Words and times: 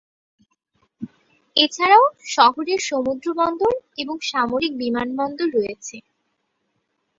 এছাড়াও 1.55 2.03
শহরের 2.35 2.79
সমুদ্রবন্দর 2.89 3.73
এবং 3.97 4.15
সামরিক 4.29 4.73
বিমানবন্দর 4.77 5.47
রয়েছে। 5.57 5.95